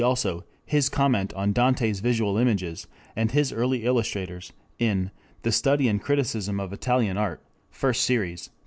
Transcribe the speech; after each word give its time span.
_also 0.03 0.43
his 0.65 0.89
comment 0.89 1.31
on 1.35 1.53
Dante's 1.53 1.99
Visual 1.99 2.35
Images, 2.39 2.87
and 3.15 3.29
his 3.29 3.51
Early 3.53 3.85
Illustrators 3.85 4.51
in 4.79 5.11
The 5.43 5.51
Study 5.51 5.87
and 5.87 6.01
Criticism 6.01 6.59
of 6.59 6.73
Italian 6.73 7.17
Art 7.19 7.43
(First 7.69 8.03
Series), 8.03 8.47
p. 8.47 8.53